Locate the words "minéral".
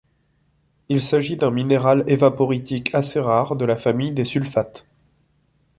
1.51-2.03